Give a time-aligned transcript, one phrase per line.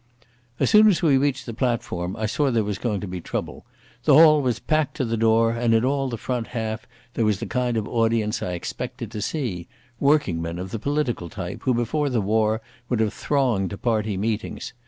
[0.59, 3.21] As soon as we reached the platform I saw that there was going to be
[3.21, 3.67] trouble.
[4.05, 7.39] The hall was packed to the door, and in all the front half there was
[7.39, 12.09] the kind of audience I expected to see—working men of the political type who before
[12.09, 14.73] the war would have thronged to party meetings.